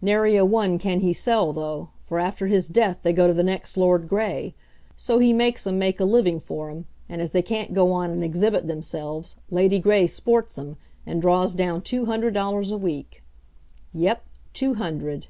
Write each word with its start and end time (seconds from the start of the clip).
Nary 0.00 0.36
a 0.36 0.44
one 0.44 0.78
can 0.78 1.00
he 1.00 1.12
sell, 1.12 1.52
though, 1.52 1.88
for 2.00 2.20
after 2.20 2.46
his 2.46 2.68
death, 2.68 2.98
they 3.02 3.12
go 3.12 3.26
to 3.26 3.34
the 3.34 3.42
next 3.42 3.76
Lord 3.76 4.06
Gray. 4.08 4.54
So 4.94 5.18
he 5.18 5.32
makes 5.32 5.66
'em 5.66 5.80
make 5.80 5.98
a 5.98 6.04
living 6.04 6.38
for 6.38 6.70
him, 6.70 6.86
and 7.08 7.20
as 7.20 7.32
they 7.32 7.42
can't 7.42 7.72
go 7.74 7.90
on 7.90 8.12
and 8.12 8.22
exhibit 8.22 8.68
themselves, 8.68 9.34
Lady 9.50 9.80
Gray 9.80 10.06
sports 10.06 10.56
'em 10.56 10.76
and 11.04 11.20
draws 11.20 11.56
down 11.56 11.82
two 11.82 12.04
hundred 12.06 12.34
dollars 12.34 12.70
a 12.70 12.78
week. 12.78 13.24
Yep 13.92 14.22
two 14.52 14.74
hundred. 14.74 15.26